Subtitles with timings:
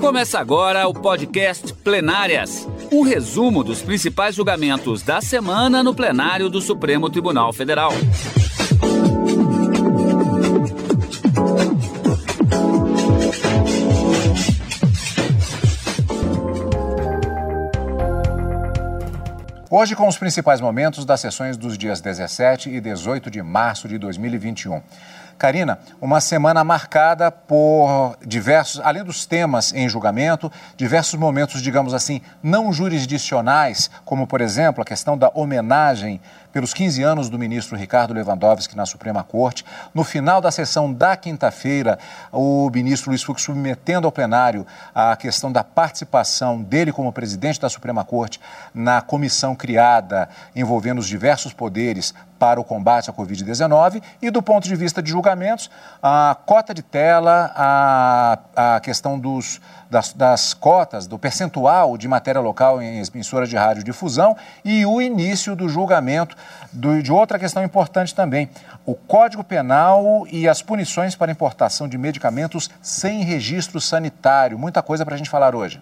[0.00, 6.60] Começa agora o podcast Plenárias um resumo dos principais julgamentos da semana no plenário do
[6.60, 7.92] Supremo Tribunal Federal.
[19.70, 23.98] Hoje, com os principais momentos das sessões dos dias 17 e 18 de março de
[23.98, 24.82] 2021.
[25.38, 32.20] Karina, uma semana marcada por diversos, além dos temas em julgamento, diversos momentos, digamos assim,
[32.42, 36.20] não jurisdicionais, como, por exemplo, a questão da homenagem
[36.52, 39.64] pelos 15 anos do ministro Ricardo Lewandowski na Suprema Corte.
[39.94, 41.98] No final da sessão da quinta-feira,
[42.32, 47.68] o ministro Luiz Fux submetendo ao plenário a questão da participação dele como presidente da
[47.68, 48.40] Suprema Corte
[48.74, 54.66] na comissão criada envolvendo os diversos poderes para o combate à Covid-19 e, do ponto
[54.66, 55.68] de vista de julgamentos,
[56.02, 58.38] a cota de tela, a,
[58.76, 64.36] a questão dos, das, das cotas, do percentual de matéria local em emissoras de radiodifusão
[64.64, 66.36] e o início do julgamento
[66.72, 68.48] do, de outra questão importante também,
[68.84, 74.58] o Código Penal e as punições para importação de medicamentos sem registro sanitário.
[74.58, 75.80] Muita coisa para a gente falar hoje.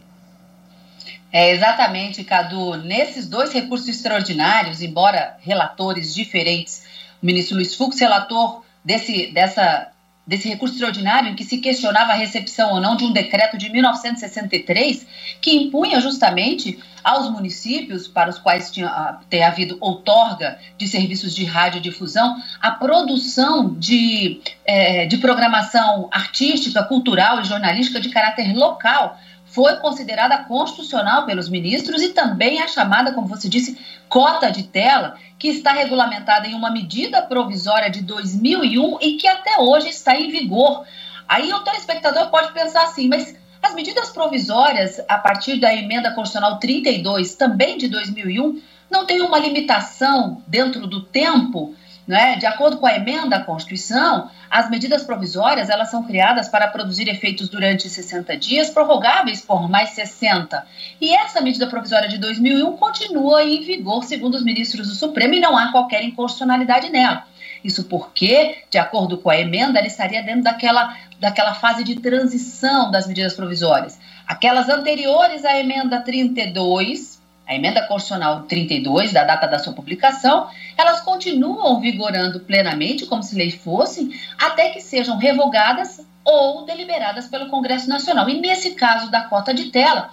[1.33, 2.77] É exatamente, Cadu.
[2.77, 6.85] Nesses dois recursos extraordinários, embora relatores diferentes,
[7.23, 9.89] o ministro Luiz Fux, relator desse, dessa,
[10.27, 13.71] desse recurso extraordinário, em que se questionava a recepção ou não de um decreto de
[13.71, 15.07] 1963,
[15.41, 21.33] que impunha justamente aos municípios para os quais tinha ah, ter havido outorga de serviços
[21.33, 29.17] de radiodifusão a produção de, é, de programação artística, cultural e jornalística de caráter local
[29.57, 35.17] foi considerada constitucional pelos ministros e também a chamada, como você disse, cota de tela,
[35.39, 40.31] que está regulamentada em uma medida provisória de 2001 e que até hoje está em
[40.31, 40.85] vigor.
[41.27, 46.59] Aí o telespectador pode pensar assim, mas as medidas provisórias, a partir da emenda constitucional
[46.59, 48.61] 32, também de 2001,
[48.91, 51.75] não tem uma limitação dentro do tempo?
[52.07, 52.37] Né?
[52.37, 57.09] De acordo com a emenda à Constituição, as medidas provisórias elas são criadas para produzir
[57.09, 60.65] efeitos durante 60 dias, prorrogáveis por mais 60.
[61.01, 65.41] E essa medida provisória de 2001 continua em vigor, segundo os ministros do Supremo, e
[65.41, 67.25] não há qualquer inconstitucionalidade nela.
[67.65, 72.89] Isso porque, de acordo com a emenda, ela estaria dentro daquela, daquela fase de transição
[72.93, 73.99] das medidas provisórias.
[74.29, 77.16] Aquelas anteriores à emenda 32,
[77.47, 83.37] a emenda constitucional 32, da data da sua publicação, elas continuam vigorando plenamente, como se
[83.37, 88.29] lei fossem, até que sejam revogadas ou deliberadas pelo Congresso Nacional.
[88.29, 90.11] E nesse caso da cota de tela,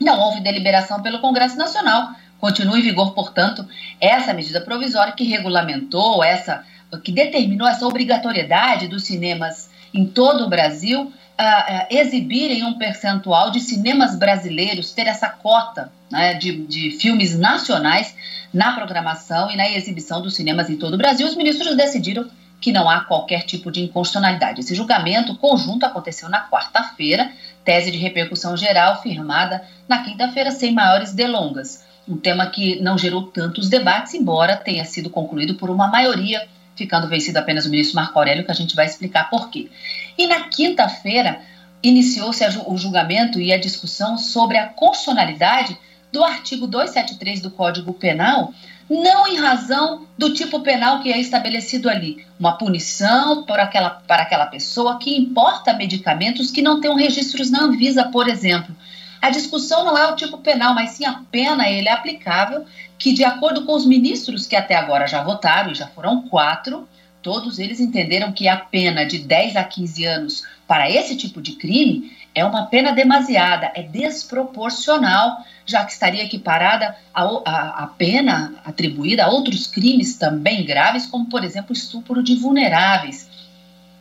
[0.00, 2.10] não houve deliberação pelo Congresso Nacional.
[2.38, 3.68] Continua em vigor, portanto,
[4.00, 6.64] essa medida provisória que regulamentou, essa,
[7.02, 13.60] que determinou essa obrigatoriedade dos cinemas em todo o Brasil uh, exibirem um percentual de
[13.60, 18.14] cinemas brasileiros, ter essa cota né, de, de filmes nacionais
[18.52, 22.28] na programação e na exibição dos cinemas em todo o Brasil, os ministros decidiram
[22.60, 24.60] que não há qualquer tipo de inconstitucionalidade.
[24.60, 27.32] Esse julgamento conjunto aconteceu na quarta-feira,
[27.64, 31.84] tese de repercussão geral firmada na quinta-feira, sem maiores delongas.
[32.06, 36.46] Um tema que não gerou tantos debates, embora tenha sido concluído por uma maioria,
[36.80, 39.68] ficando vencido apenas o ministro Marco Aurélio, que a gente vai explicar por quê.
[40.16, 41.42] E na quinta-feira,
[41.82, 45.76] iniciou-se o julgamento e a discussão sobre a constitucionalidade
[46.10, 48.54] do artigo 273 do Código Penal,
[48.88, 54.22] não em razão do tipo penal que é estabelecido ali, uma punição por aquela, para
[54.22, 58.74] aquela pessoa que importa medicamentos que não tenham registros na Anvisa, por exemplo.
[59.20, 62.64] A discussão não é o tipo penal, mas sim a pena, ele é aplicável,
[62.98, 66.88] que de acordo com os ministros que até agora já votaram, e já foram quatro,
[67.22, 71.52] todos eles entenderam que a pena de 10 a 15 anos para esse tipo de
[71.52, 78.54] crime é uma pena demasiada, é desproporcional, já que estaria equiparada a, a, a, pena
[78.64, 83.28] atribuída a outros crimes também graves, como, por exemplo, estupro de vulneráveis.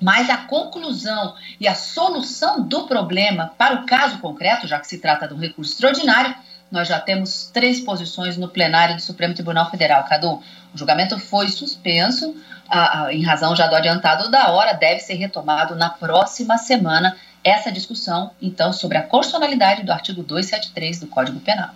[0.02, 5.00] Mas a conclusão e a solução do problema para o caso concreto, já que se
[5.00, 6.34] trata de um recurso extraordinário,
[6.72, 10.04] nós já temos três posições no plenário do Supremo Tribunal Federal.
[10.06, 10.42] Cadu,
[10.74, 12.36] o julgamento foi suspenso,
[12.69, 17.18] a, a, em razão já do adiantado da hora, deve ser retomado na próxima semana
[17.44, 21.69] essa discussão, então, sobre a constitucionalidade do artigo 273 do Código Penal.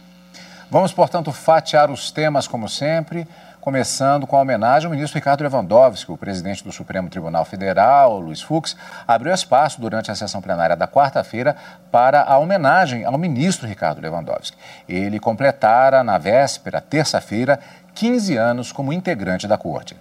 [0.69, 3.27] Vamos, portanto, fatiar os temas como sempre,
[3.63, 8.41] começando com a homenagem ao ministro Ricardo Lewandowski, o presidente do Supremo Tribunal Federal, Luiz
[8.41, 8.75] Fux,
[9.07, 11.55] abriu espaço durante a sessão plenária da quarta-feira
[11.89, 14.57] para a homenagem ao ministro Ricardo Lewandowski.
[14.85, 17.57] Ele completara na véspera, terça-feira,
[17.95, 19.95] 15 anos como integrante da corte.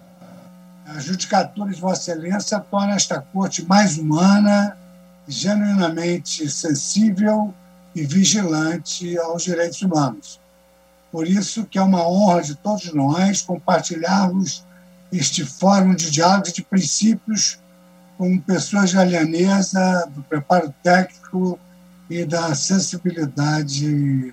[0.85, 4.77] A judicatura de Vossa Excelência torna esta corte mais humana,
[5.29, 7.55] genuinamente sensível
[7.95, 10.42] e vigilante aos direitos humanos.
[11.13, 14.65] Por isso que é uma honra de todos nós compartilharmos
[15.13, 17.59] este fórum de diálogo de princípios
[18.17, 21.59] com pessoas de alianesa, do preparo técnico
[22.09, 24.33] e da sensibilidade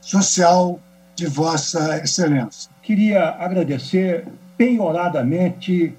[0.00, 0.80] social
[1.14, 2.70] de Vossa Excelência.
[2.82, 4.26] Queria agradecer
[4.56, 5.94] penhoradamente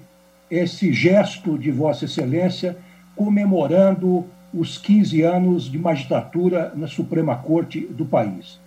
[0.50, 2.76] esse gesto de Vossa Excelência
[3.16, 8.60] comemorando os 15 anos de magistratura na Suprema Corte do país.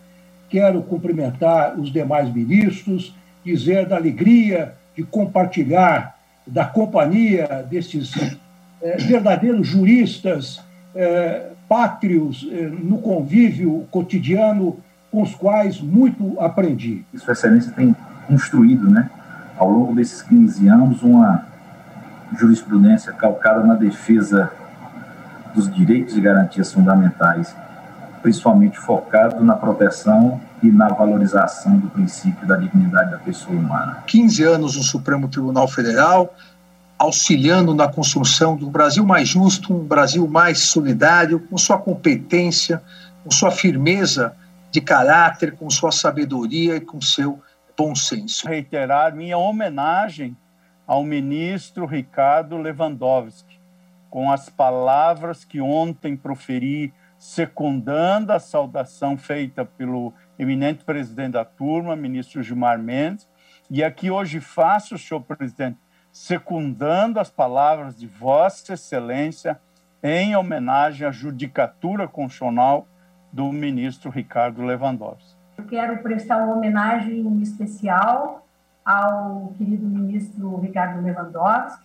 [0.49, 6.15] Quero cumprimentar os demais ministros, dizer da alegria de compartilhar
[6.47, 8.37] da companhia desses
[8.81, 10.61] é, verdadeiros juristas
[10.93, 14.77] é, pátrios é, no convívio cotidiano
[15.11, 17.03] com os quais muito aprendi.
[17.15, 17.95] Sua Excelência tem
[18.27, 19.09] construído, né,
[19.57, 21.45] ao longo desses 15 anos, uma
[22.37, 24.51] jurisprudência calcada na defesa
[25.53, 27.55] dos direitos e garantias fundamentais,
[28.25, 34.03] principalmente focado na proteção e na valorização do princípio da dignidade da pessoa humana.
[34.07, 36.33] 15 anos no Supremo Tribunal Federal,
[36.97, 42.81] auxiliando na construção do Brasil mais justo, um Brasil mais solidário, com sua competência,
[43.23, 44.35] com sua firmeza
[44.71, 47.39] de caráter, com sua sabedoria e com seu
[47.77, 48.47] bom senso.
[48.47, 50.35] Reiterar minha homenagem
[50.87, 53.59] ao ministro Ricardo Lewandowski,
[54.09, 56.91] com as palavras que ontem proferi,
[57.25, 63.27] secundando a saudação feita pelo eminente presidente da turma, ministro Gilmar Mendes,
[63.67, 65.79] e aqui hoje faço, senhor presidente,
[66.11, 69.59] secundando as palavras de Vossa Excelência
[70.03, 72.87] em homenagem à judicatura constitucional
[73.33, 75.35] do ministro Ricardo Lewandowski.
[75.57, 78.47] Eu quero prestar uma homenagem especial
[78.85, 81.83] ao querido ministro Ricardo Lewandowski,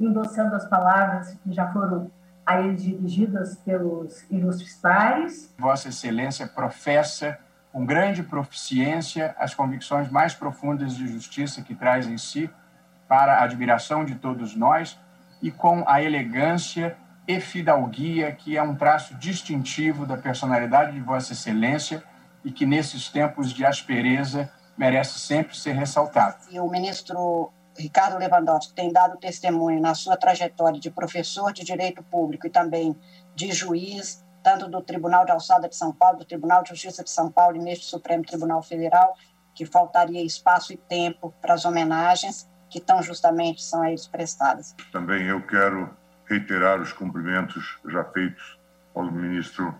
[0.00, 2.10] endossando as palavras que já foram
[2.50, 5.54] a ele dirigidas pelos ilustres pares.
[5.56, 7.38] Vossa Excelência professa
[7.72, 12.50] com grande proficiência as convicções mais profundas de justiça que traz em si
[13.06, 14.98] para a admiração de todos nós
[15.40, 21.32] e com a elegância e fidalguia que é um traço distintivo da personalidade de Vossa
[21.32, 22.02] Excelência
[22.44, 26.38] e que nesses tempos de aspereza merece sempre ser ressaltado.
[26.50, 32.02] E o ministro Ricardo Lewandowski tem dado testemunho na sua trajetória de professor de direito
[32.02, 32.94] público e também
[33.34, 37.10] de juiz tanto do Tribunal de Alçada de São Paulo, do Tribunal de Justiça de
[37.10, 39.14] São Paulo e neste Supremo Tribunal Federal,
[39.54, 44.74] que faltaria espaço e tempo para as homenagens que tão justamente são a eles prestadas.
[44.92, 45.94] Também eu quero
[46.24, 48.58] reiterar os cumprimentos já feitos
[48.94, 49.74] ao ministro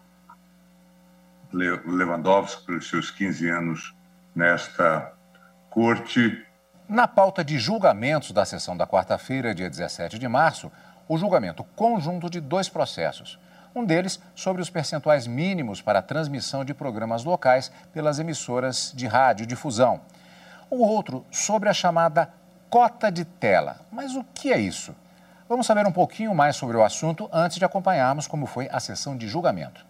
[1.53, 3.95] Lewandowski pelos seus 15 anos
[4.35, 5.15] nesta
[5.71, 6.45] corte.
[6.91, 10.73] Na pauta de julgamentos da sessão da quarta-feira, dia 17 de março,
[11.07, 13.39] o julgamento conjunto de dois processos
[13.73, 19.07] um deles sobre os percentuais mínimos para a transmissão de programas locais pelas emissoras de
[19.07, 20.01] rádio difusão.
[20.69, 22.29] O outro sobre a chamada
[22.69, 23.77] cota de tela.
[23.93, 24.93] Mas o que é isso?
[25.49, 29.17] Vamos saber um pouquinho mais sobre o assunto antes de acompanharmos como foi a sessão
[29.17, 29.87] de julgamento.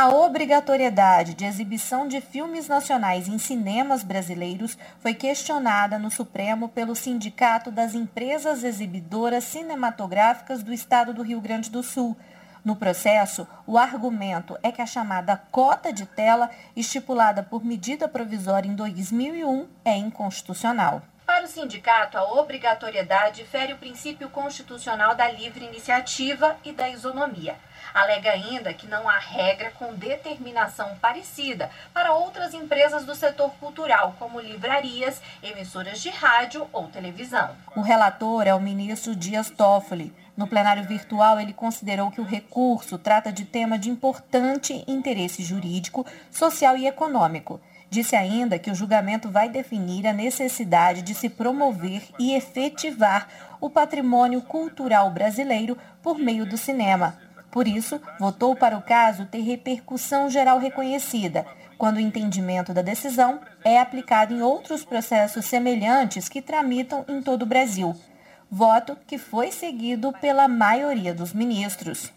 [0.00, 6.94] A obrigatoriedade de exibição de filmes nacionais em cinemas brasileiros foi questionada no Supremo pelo
[6.94, 12.16] Sindicato das Empresas Exibidoras Cinematográficas do Estado do Rio Grande do Sul,
[12.64, 18.68] no processo, o argumento é que a chamada cota de tela, estipulada por medida provisória
[18.68, 21.02] em 2001, é inconstitucional.
[21.48, 27.56] Sindicato, a obrigatoriedade fere o princípio constitucional da livre iniciativa e da isonomia.
[27.94, 34.14] Alega ainda que não há regra com determinação parecida para outras empresas do setor cultural,
[34.18, 37.56] como livrarias, emissoras de rádio ou televisão.
[37.74, 40.14] O relator é o ministro Dias Toffoli.
[40.36, 46.06] No plenário virtual, ele considerou que o recurso trata de tema de importante interesse jurídico,
[46.30, 47.60] social e econômico.
[47.90, 53.28] Disse ainda que o julgamento vai definir a necessidade de se promover e efetivar
[53.60, 57.16] o patrimônio cultural brasileiro por meio do cinema.
[57.50, 61.46] Por isso, votou para o caso ter repercussão geral reconhecida,
[61.78, 67.42] quando o entendimento da decisão é aplicado em outros processos semelhantes que tramitam em todo
[67.42, 67.96] o Brasil
[68.50, 72.12] voto que foi seguido pela maioria dos ministros.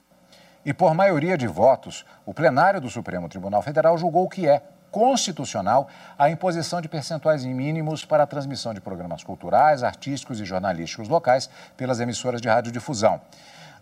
[0.63, 4.61] E por maioria de votos, o plenário do Supremo Tribunal Federal julgou que é
[4.91, 5.87] constitucional
[6.19, 11.49] a imposição de percentuais mínimos para a transmissão de programas culturais, artísticos e jornalísticos locais
[11.77, 13.21] pelas emissoras de radiodifusão.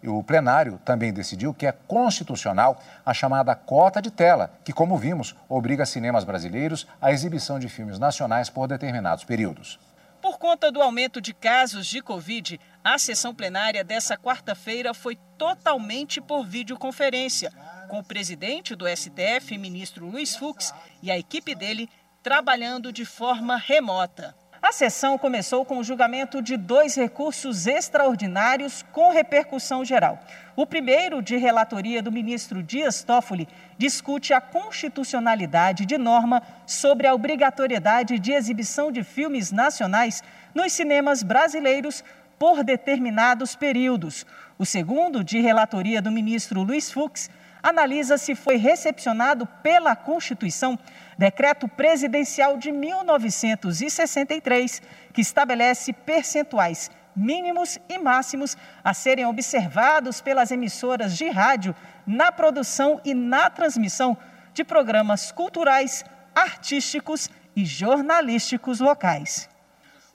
[0.02, 5.36] O plenário também decidiu que é constitucional a chamada cota de tela, que, como vimos,
[5.50, 9.78] obriga cinemas brasileiros à exibição de filmes nacionais por determinados períodos.
[10.22, 16.20] Por conta do aumento de casos de Covid, a sessão plenária dessa quarta-feira foi totalmente
[16.20, 17.52] por videoconferência,
[17.88, 21.90] com o presidente do STF, ministro Luiz Fux, e a equipe dele
[22.22, 24.36] trabalhando de forma remota.
[24.62, 30.20] A sessão começou com o julgamento de dois recursos extraordinários com repercussão geral.
[30.54, 33.48] O primeiro, de relatoria do ministro Dias Toffoli,
[33.78, 40.22] discute a constitucionalidade de norma sobre a obrigatoriedade de exibição de filmes nacionais
[40.54, 42.04] nos cinemas brasileiros
[42.38, 44.26] por determinados períodos.
[44.58, 47.30] O segundo, de relatoria do ministro Luiz Fux,
[47.62, 50.80] analisa se foi recepcionado pela Constituição
[51.18, 54.82] decreto presidencial de 1963,
[55.14, 61.76] que estabelece percentuais mínimos e máximos a serem observados pelas emissoras de rádio
[62.08, 64.18] na produção e na transmissão
[64.54, 69.50] de programas culturais, artísticos e jornalísticos locais.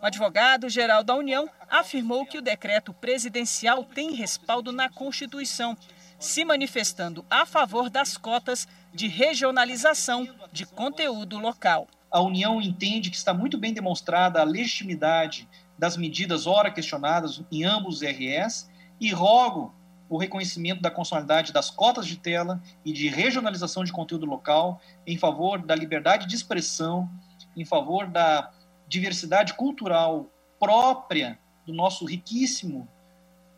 [0.00, 5.76] O advogado-geral da União afirmou que o decreto presidencial tem respaldo na Constituição
[6.24, 11.86] se manifestando a favor das cotas de regionalização de conteúdo local.
[12.10, 17.64] A União entende que está muito bem demonstrada a legitimidade das medidas ora questionadas em
[17.64, 19.74] ambos os RS e rogo
[20.08, 25.18] o reconhecimento da constitucionalidade das cotas de tela e de regionalização de conteúdo local em
[25.18, 27.10] favor da liberdade de expressão,
[27.56, 28.50] em favor da
[28.88, 32.88] diversidade cultural própria do nosso riquíssimo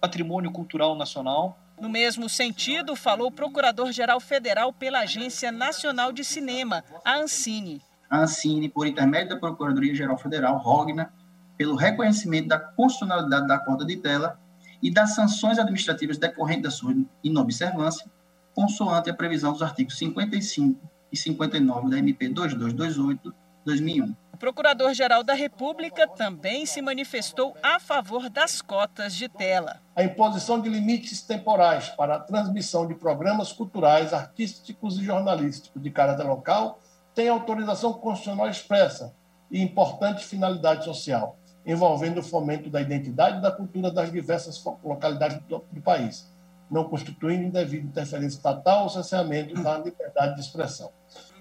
[0.01, 6.83] patrimônio cultural nacional no mesmo sentido, falou o Procurador-Geral Federal pela Agência Nacional de Cinema,
[7.05, 7.83] a Ancine.
[8.09, 11.13] A Ancine, por intermédio da Procuradoria-Geral Federal, ROGNA,
[11.57, 14.39] pelo reconhecimento da constitucionalidade da cota de tela
[14.83, 18.11] e das sanções administrativas decorrentes da sua inobservância,
[18.55, 20.81] consoante a previsão dos artigos 55
[21.11, 24.15] e 59 da MP 2228-2001.
[24.37, 29.81] O Procurador-Geral da República também se manifestou a favor das cotas de tela.
[29.97, 35.91] A imposição de limites temporais para a transmissão de programas culturais, artísticos e jornalísticos de
[35.91, 36.81] caráter local
[37.15, 39.15] tem autorização constitucional expressa
[39.51, 45.39] e importante finalidade social, envolvendo o fomento da identidade e da cultura das diversas localidades
[45.49, 46.31] do, país,
[46.71, 50.93] não constituindo indevida interferência estatal ou cerceamento da liberdade de expressão.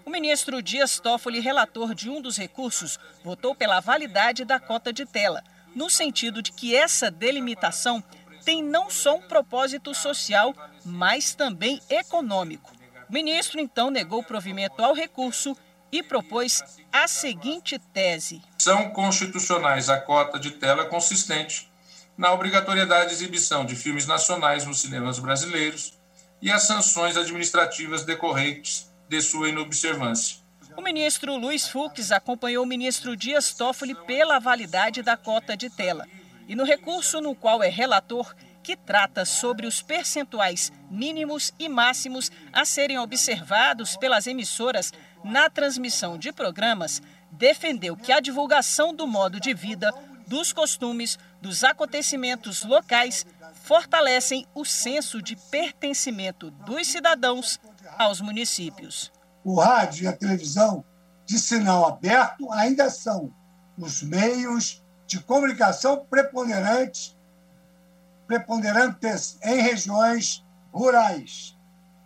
[0.05, 5.03] O ministro Dias Toffoli, relator de um dos recursos, votou pela validade da cota de
[5.03, 5.43] tela,
[5.74, 8.03] no sentido de que essa delimitação
[8.45, 10.53] tem não só um propósito social,
[10.85, 12.71] mas também econômico.
[13.09, 15.57] O ministro então negou provimento ao recurso
[15.91, 16.62] e propôs
[16.93, 21.67] a seguinte tese: São constitucionais a cota de tela consistente
[22.15, 25.97] na obrigatoriedade de exibição de filmes nacionais nos cinemas brasileiros
[26.39, 30.38] e as sanções administrativas decorrentes de sua inobservância.
[30.77, 36.05] O ministro Luiz Fux acompanhou o ministro Dias Toffoli pela validade da cota de tela.
[36.47, 42.31] E no recurso no qual é relator, que trata sobre os percentuais mínimos e máximos
[42.51, 44.91] a serem observados pelas emissoras
[45.24, 49.93] na transmissão de programas, defendeu que a divulgação do modo de vida,
[50.27, 57.59] dos costumes, dos acontecimentos locais fortalecem o senso de pertencimento dos cidadãos
[57.98, 59.12] aos municípios.
[59.44, 60.84] O rádio e a televisão
[61.25, 63.34] de sinal aberto ainda são
[63.78, 67.18] os meios de comunicação preponderantes,
[68.28, 71.58] preponderantes em regiões rurais.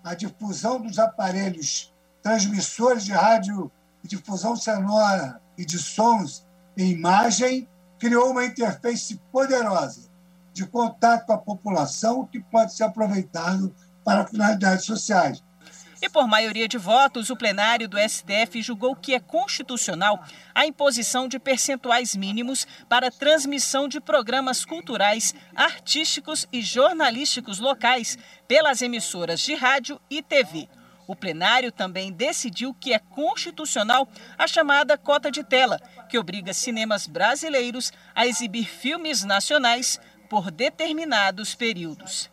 [0.03, 3.71] A difusão dos aparelhos transmissores de rádio
[4.03, 6.45] e difusão sonora e de sons
[6.77, 7.67] em imagem
[7.97, 10.09] criou uma interface poderosa
[10.53, 15.43] de contato com a população que pode ser aproveitado para finalidades sociais,
[16.01, 20.23] e por maioria de votos, o plenário do STF julgou que é constitucional
[20.55, 28.81] a imposição de percentuais mínimos para transmissão de programas culturais, artísticos e jornalísticos locais pelas
[28.81, 30.69] emissoras de rádio e TV.
[31.05, 37.07] O plenário também decidiu que é constitucional a chamada cota de tela, que obriga cinemas
[37.07, 42.29] brasileiros a exibir filmes nacionais por determinados períodos.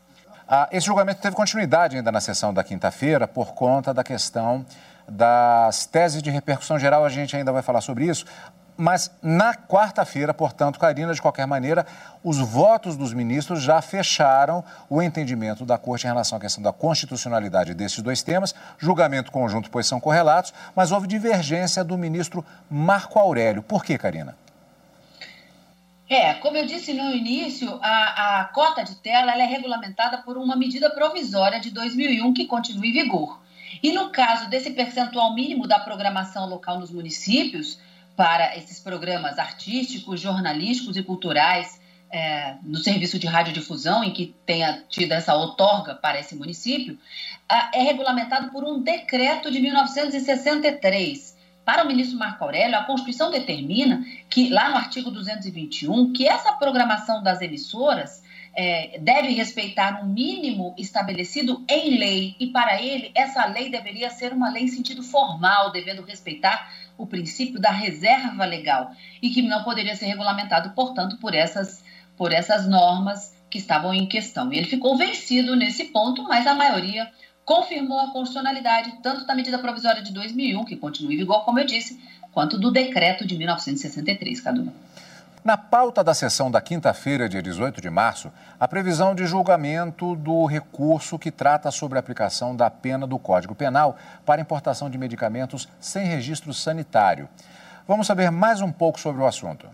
[0.48, 4.64] Ah, esse julgamento teve continuidade ainda na sessão da quinta-feira por conta da questão
[5.08, 7.04] das teses de repercussão geral.
[7.04, 8.24] A gente ainda vai falar sobre isso.
[8.76, 11.84] Mas na quarta-feira, portanto, Karina, de qualquer maneira,
[12.22, 16.72] os votos dos ministros já fecharam o entendimento da Corte em relação à questão da
[16.72, 18.54] constitucionalidade desses dois temas.
[18.78, 23.62] Julgamento conjunto, pois são correlatos, mas houve divergência do ministro Marco Aurélio.
[23.62, 24.36] Por quê, Karina?
[26.08, 30.54] É, como eu disse no início, a, a cota de tela é regulamentada por uma
[30.54, 33.40] medida provisória de 2001 que continua em vigor.
[33.82, 37.78] E no caso desse percentual mínimo da programação local nos municípios,
[38.16, 41.78] para esses programas artísticos, jornalísticos e culturais
[42.10, 46.98] é, no serviço de radiodifusão, em que tenha tido essa outorga para esse município,
[47.74, 51.35] é regulamentado por um decreto de 1963.
[51.66, 56.52] Para o ministro Marco Aurélio, a Constituição determina que, lá no artigo 221, que essa
[56.52, 58.22] programação das emissoras
[58.54, 64.32] é, deve respeitar um mínimo estabelecido em lei, e para ele, essa lei deveria ser
[64.32, 69.64] uma lei em sentido formal, devendo respeitar o princípio da reserva legal, e que não
[69.64, 71.82] poderia ser regulamentado, portanto, por essas,
[72.16, 74.52] por essas normas que estavam em questão.
[74.52, 77.10] E ele ficou vencido nesse ponto, mas a maioria
[77.46, 81.64] confirmou a constitucionalidade tanto da medida provisória de 2001, que continua em vigor, como eu
[81.64, 81.98] disse,
[82.32, 84.72] quanto do decreto de 1963, Cadu.
[85.44, 90.44] Na pauta da sessão da quinta-feira, dia 18 de março, a previsão de julgamento do
[90.44, 95.68] recurso que trata sobre a aplicação da pena do Código Penal para importação de medicamentos
[95.78, 97.28] sem registro sanitário.
[97.86, 99.68] Vamos saber mais um pouco sobre o assunto.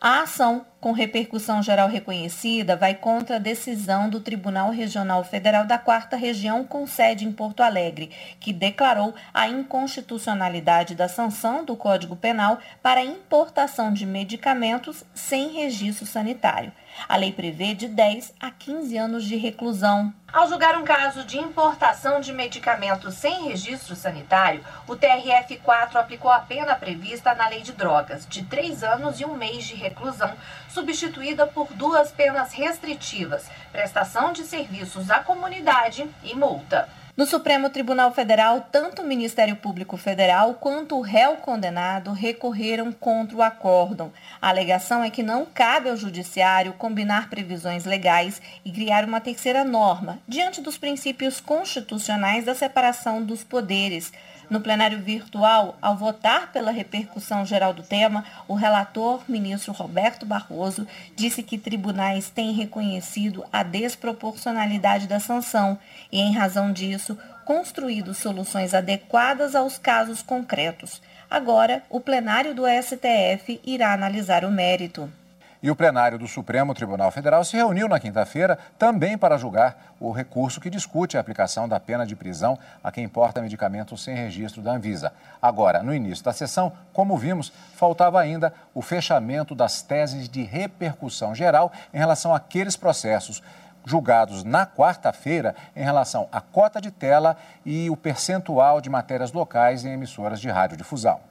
[0.00, 5.78] A ação, com repercussão geral reconhecida, vai contra a decisão do Tribunal Regional Federal da
[5.78, 12.14] Quarta Região, com sede em Porto Alegre, que declarou a inconstitucionalidade da sanção do Código
[12.14, 16.72] Penal para importação de medicamentos sem registro sanitário.
[17.06, 20.12] A lei prevê de 10 a 15 anos de reclusão.
[20.32, 26.40] Ao julgar um caso de importação de medicamentos sem registro sanitário, o TRF4 aplicou a
[26.40, 30.34] pena prevista na lei de drogas, de 3 anos e um mês de reclusão,
[30.68, 36.88] substituída por duas penas restritivas: prestação de serviços à comunidade e multa.
[37.18, 43.36] No Supremo Tribunal Federal, tanto o Ministério Público Federal quanto o réu condenado recorreram contra
[43.36, 44.12] o acórdão.
[44.40, 49.64] A alegação é que não cabe ao Judiciário combinar previsões legais e criar uma terceira
[49.64, 54.12] norma, diante dos princípios constitucionais da separação dos poderes.
[54.50, 60.86] No plenário virtual, ao votar pela repercussão geral do tema, o relator, ministro Roberto Barroso,
[61.14, 65.78] disse que tribunais têm reconhecido a desproporcionalidade da sanção
[66.10, 71.02] e, em razão disso, construído soluções adequadas aos casos concretos.
[71.30, 75.10] Agora, o plenário do STF irá analisar o mérito.
[75.60, 80.12] E o plenário do Supremo Tribunal Federal se reuniu na quinta-feira também para julgar o
[80.12, 84.62] recurso que discute a aplicação da pena de prisão a quem importa medicamentos sem registro
[84.62, 85.12] da Anvisa.
[85.42, 91.34] Agora, no início da sessão, como vimos, faltava ainda o fechamento das teses de repercussão
[91.34, 93.42] geral em relação àqueles processos
[93.84, 99.84] julgados na quarta-feira em relação à cota de tela e o percentual de matérias locais
[99.84, 101.27] em emissoras de radiodifusão.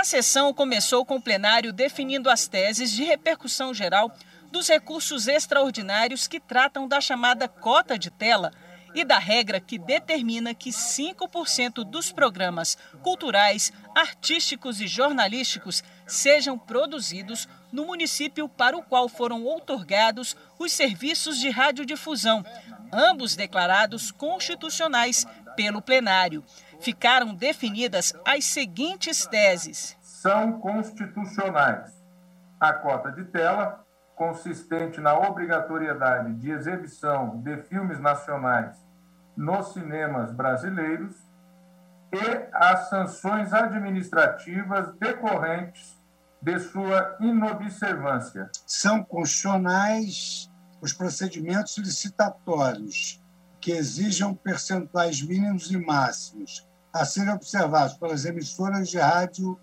[0.00, 4.10] A sessão começou com o plenário definindo as teses de repercussão geral
[4.50, 8.50] dos recursos extraordinários que tratam da chamada cota de tela
[8.94, 17.46] e da regra que determina que 5% dos programas culturais, artísticos e jornalísticos sejam produzidos
[17.70, 22.42] no município para o qual foram outorgados os serviços de radiodifusão,
[22.90, 26.42] ambos declarados constitucionais pelo plenário
[26.80, 32.00] ficaram definidas as seguintes teses: são constitucionais
[32.58, 38.76] a cota de tela, consistente na obrigatoriedade de exibição de filmes nacionais
[39.34, 41.16] nos cinemas brasileiros,
[42.12, 45.98] e as sanções administrativas decorrentes
[46.42, 48.50] de sua inobservância.
[48.66, 50.50] São constitucionais
[50.82, 53.22] os procedimentos licitatórios
[53.60, 59.58] que exijam percentuais mínimos e máximos a serem observados pelas emissoras de rádio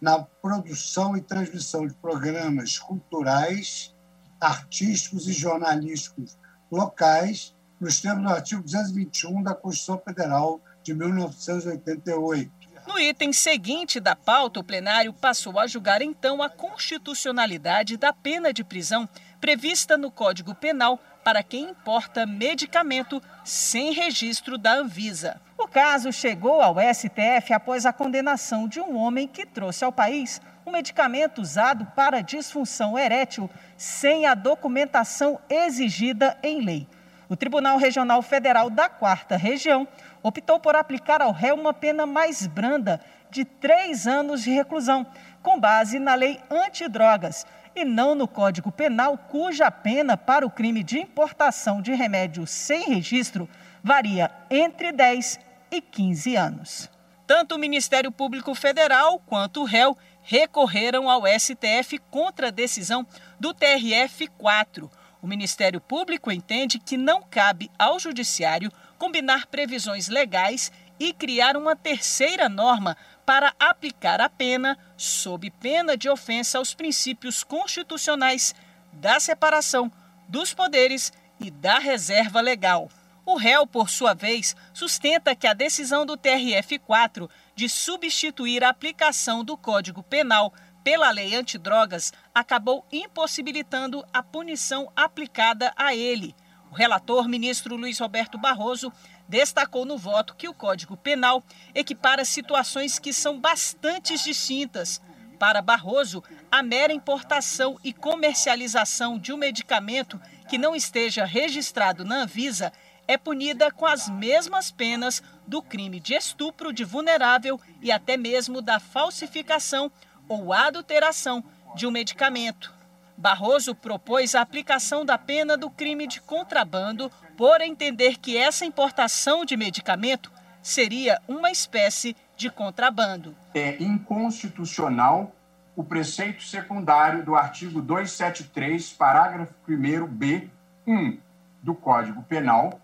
[0.00, 3.94] na produção e transmissão de programas culturais,
[4.40, 6.38] artísticos e jornalísticos
[6.70, 12.50] locais, nos termos do artigo 221 da Constituição Federal de 1988.
[12.86, 18.52] No item seguinte da pauta, o plenário passou a julgar então a constitucionalidade da pena
[18.52, 19.08] de prisão
[19.40, 25.40] prevista no Código Penal para quem importa medicamento sem registro da Anvisa.
[25.58, 30.40] O caso chegou ao STF após a condenação de um homem que trouxe ao país
[30.64, 36.86] um medicamento usado para disfunção erétil sem a documentação exigida em lei.
[37.28, 39.88] O Tribunal Regional Federal da Quarta Região
[40.22, 45.04] optou por aplicar ao réu uma pena mais branda de três anos de reclusão,
[45.42, 47.44] com base na lei antidrogas,
[47.76, 52.88] e não no Código Penal, cuja pena para o crime de importação de remédio sem
[52.88, 53.46] registro
[53.84, 55.38] varia entre 10
[55.70, 56.90] e 15 anos.
[57.26, 63.06] Tanto o Ministério Público Federal quanto o réu recorreram ao STF contra a decisão
[63.38, 64.90] do TRF4.
[65.20, 71.76] O Ministério Público entende que não cabe ao Judiciário combinar previsões legais e criar uma
[71.76, 78.54] terceira norma para aplicar a pena, sob pena de ofensa aos princípios constitucionais
[78.92, 79.90] da separação
[80.28, 82.88] dos poderes e da reserva legal.
[83.24, 89.44] O réu, por sua vez, sustenta que a decisão do TRF4 de substituir a aplicação
[89.44, 96.32] do Código Penal pela lei antidrogas acabou impossibilitando a punição aplicada a ele.
[96.70, 98.92] O relator, ministro Luiz Roberto Barroso,
[99.28, 101.42] destacou no voto que o Código Penal
[101.74, 105.00] equipara situações que são bastante distintas.
[105.38, 112.22] Para Barroso, a mera importação e comercialização de um medicamento que não esteja registrado na
[112.22, 112.72] Anvisa
[113.08, 118.60] é punida com as mesmas penas do crime de estupro de vulnerável e até mesmo
[118.60, 119.90] da falsificação
[120.28, 122.74] ou adulteração de um medicamento.
[123.16, 129.44] Barroso propôs a aplicação da pena do crime de contrabando por entender que essa importação
[129.44, 133.36] de medicamento seria uma espécie de contrabando.
[133.54, 135.32] É inconstitucional
[135.76, 140.48] o preceito secundário do artigo 273, parágrafo 1b,
[140.86, 141.18] 1
[141.62, 142.80] do Código Penal,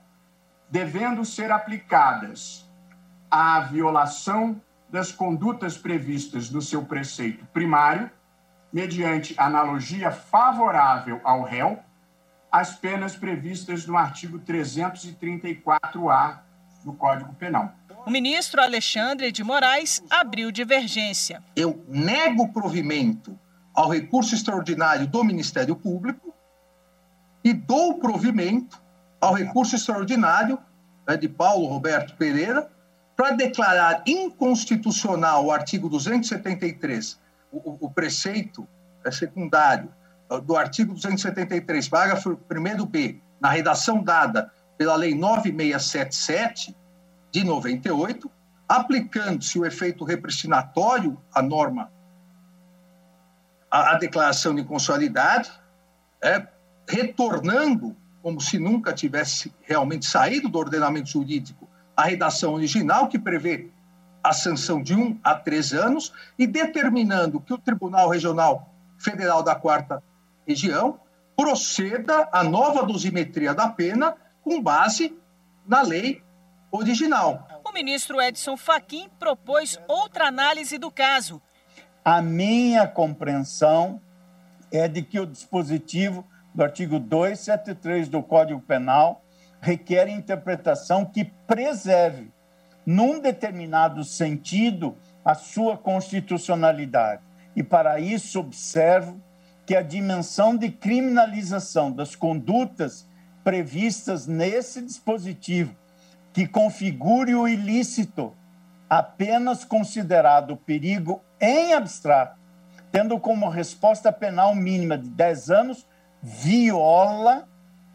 [0.68, 2.70] devendo ser aplicadas
[3.30, 4.60] à violação
[4.90, 8.10] das condutas previstas no seu preceito primário,
[8.70, 11.82] mediante analogia favorável ao réu,
[12.52, 16.42] as penas previstas no artigo 334-A
[16.84, 17.72] do Código Penal.
[18.04, 21.42] O ministro Alexandre de Moraes abriu divergência.
[21.56, 23.38] Eu nego provimento
[23.72, 26.34] ao recurso extraordinário do Ministério Público
[27.42, 28.78] e dou provimento
[29.18, 30.58] ao recurso extraordinário
[31.08, 32.70] né, de Paulo Roberto Pereira
[33.16, 37.18] para declarar inconstitucional o artigo 273,
[37.52, 38.66] o, o preceito
[39.04, 39.90] é secundário
[40.40, 46.76] do artigo 273, parágrafo 1b, na redação dada pela Lei 9677
[47.30, 48.30] de 98,
[48.68, 51.90] aplicando-se o efeito repressinatório à norma,
[53.70, 55.50] à, à declaração de inconstitucionalidade,
[56.22, 56.46] é,
[56.88, 63.70] retornando, como se nunca tivesse realmente saído do ordenamento jurídico, a redação original, que prevê
[64.22, 69.54] a sanção de um a três anos, e determinando que o Tribunal Regional Federal da
[69.54, 70.02] Quarta
[70.46, 71.00] Região
[71.36, 75.16] proceda à nova dosimetria da pena com base
[75.66, 76.22] na lei
[76.70, 77.46] original.
[77.64, 81.40] O ministro Edson Fachin propôs outra análise do caso.
[82.04, 84.00] A minha compreensão
[84.70, 89.22] é de que o dispositivo do artigo 273 do Código Penal
[89.60, 92.32] requer interpretação que preserve,
[92.84, 97.22] num determinado sentido, a sua constitucionalidade.
[97.54, 99.22] E para isso observo
[99.66, 103.08] que a dimensão de criminalização das condutas
[103.44, 105.76] previstas nesse dispositivo,
[106.32, 108.34] que configure o ilícito
[108.88, 112.38] apenas considerado perigo em abstrato,
[112.90, 115.86] tendo como resposta penal mínima de 10 anos,
[116.22, 117.48] viola,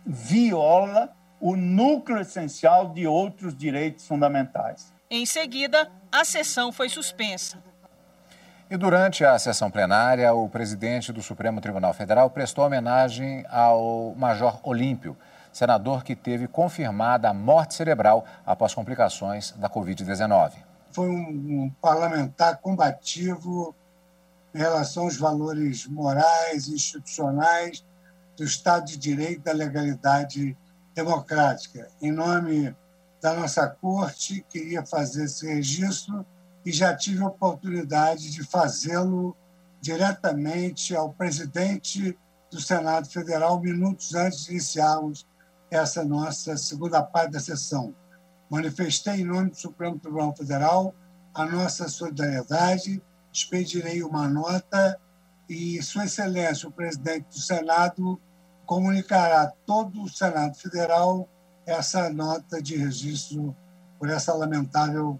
[0.06, 4.93] viola o núcleo essencial de outros direitos fundamentais.
[5.10, 7.63] Em seguida, a sessão foi suspensa.
[8.69, 14.60] E durante a sessão plenária, o presidente do Supremo Tribunal Federal prestou homenagem ao Major
[14.62, 15.15] Olímpio,
[15.53, 20.51] senador que teve confirmada a morte cerebral após complicações da Covid-19.
[20.91, 23.73] Foi um, parlamentar combativo
[24.53, 27.86] em relação aos valores morais, institucionais,
[28.36, 30.58] do Estado de Direito, da legalidade
[30.93, 31.88] democrática.
[32.01, 32.75] Em nome
[33.21, 36.25] da nossa corte, queria fazer esse registro
[36.67, 39.34] e já tive a oportunidade de fazê-lo
[39.80, 42.19] diretamente ao presidente
[42.51, 45.25] do Senado Federal minutos antes de iniciarmos
[45.71, 47.95] essa nossa segunda parte da sessão.
[48.49, 50.93] Manifestei em nome do Supremo Tribunal Federal
[51.34, 53.01] a nossa solidariedade,
[53.32, 54.99] expedirei uma nota
[55.47, 58.21] e Sua Excelência, o presidente do Senado,
[58.65, 61.30] comunicará a todo o Senado Federal
[61.65, 63.56] essa nota de registro
[63.97, 65.17] por essa lamentável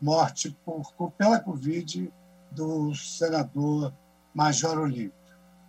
[0.00, 2.12] morte por, pela Covid
[2.50, 3.92] do senador
[4.34, 5.12] Major Olímpio.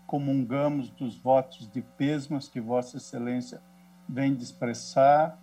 [0.07, 3.61] Comungamos dos votos de pésmas que Vossa Excelência
[4.07, 5.37] vem de expressar.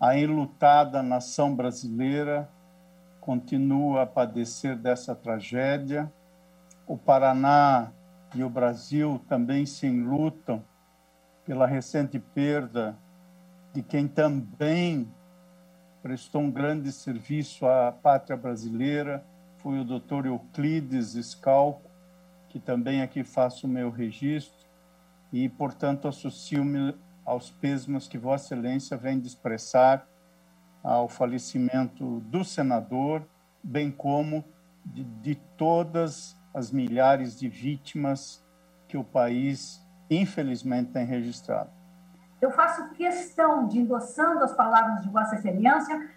[0.00, 2.48] A enlutada nação brasileira
[3.20, 6.12] continua a padecer dessa tragédia.
[6.86, 7.92] O Paraná
[8.34, 10.64] e o Brasil também se enlutam
[11.44, 12.96] pela recente perda
[13.72, 15.12] de quem também
[16.08, 19.22] prestou um grande serviço à pátria brasileira,
[19.58, 21.90] foi o doutor Euclides Scalco,
[22.48, 24.66] que também aqui faço o meu registro,
[25.30, 26.94] e, portanto, associo-me
[27.26, 30.08] aos pésmos que Vossa Excelência vem de expressar
[30.82, 33.28] ao falecimento do senador,
[33.62, 34.42] bem como
[34.86, 38.42] de, de todas as milhares de vítimas
[38.88, 41.77] que o país, infelizmente, tem registrado.
[42.40, 46.08] Eu faço questão de, endossando as palavras de Vossa Excelência,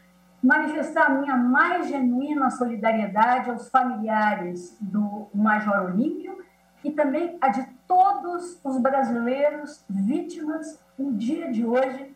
[0.42, 6.44] manifestar a minha mais genuína solidariedade aos familiares do Major Olímpio
[6.84, 12.16] e também a de todos os brasileiros vítimas no dia de hoje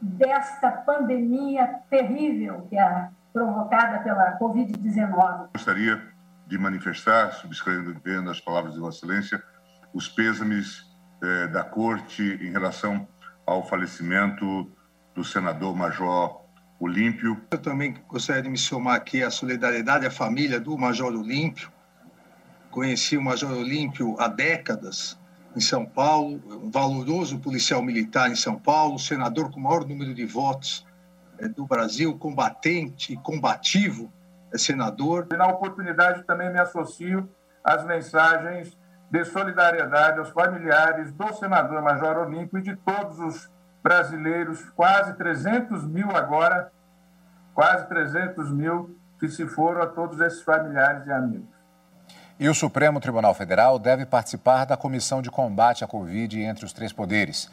[0.00, 5.48] desta pandemia terrível que é provocada pela Covid-19.
[5.52, 6.00] Gostaria
[6.46, 9.42] de manifestar, subscrevendo as palavras de Vossa Excelência,
[9.92, 10.86] os pêsames
[11.22, 13.06] eh, da Corte em relação
[13.46, 14.70] ao falecimento
[15.14, 16.44] do senador Major
[16.80, 17.40] Olímpio.
[17.50, 21.72] Eu também gostaria de me somar aqui à solidariedade à família do Major Olímpio.
[22.70, 25.18] Conheci o Major Olímpio há décadas
[25.56, 30.12] em São Paulo, um valoroso policial militar em São Paulo, senador com o maior número
[30.12, 30.84] de votos
[31.38, 34.12] eh, do Brasil, combatente e combativo
[34.52, 35.26] é senador.
[35.32, 37.28] E na oportunidade também me associo
[37.64, 38.76] às mensagens
[39.10, 43.50] de solidariedade aos familiares do senador Major Olímpio e de todos os
[43.82, 46.72] brasileiros, quase 300 mil agora,
[47.54, 51.56] quase 300 mil que se foram a todos esses familiares e amigos.
[52.38, 56.72] E o Supremo Tribunal Federal deve participar da comissão de combate à Covid entre os
[56.72, 57.50] três poderes.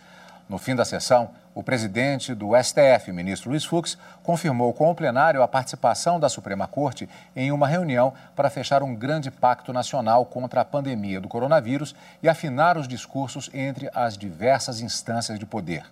[0.50, 5.44] No fim da sessão, o presidente do STF, ministro Luiz Fux, confirmou com o plenário
[5.44, 10.62] a participação da Suprema Corte em uma reunião para fechar um grande pacto nacional contra
[10.62, 15.86] a pandemia do coronavírus e afinar os discursos entre as diversas instâncias de poder.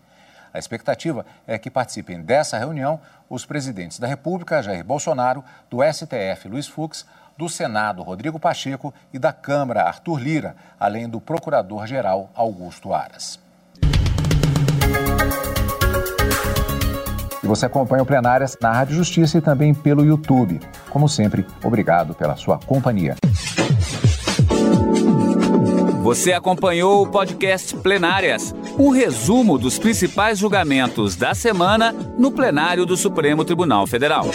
[0.54, 6.50] A expectativa é que participem dessa reunião os presidentes da República, Jair Bolsonaro, do STF,
[6.50, 7.06] Luiz Fux,
[7.38, 13.41] do Senado, Rodrigo Pacheco, e da Câmara, Arthur Lira, além do Procurador-Geral, Augusto Aras.
[17.44, 20.60] E você acompanha o Plenárias na Rádio Justiça e também pelo YouTube.
[20.90, 23.16] Como sempre, obrigado pela sua companhia.
[26.04, 32.98] Você acompanhou o podcast Plenárias, um resumo dos principais julgamentos da semana no plenário do
[32.98, 34.26] Supremo Tribunal Federal.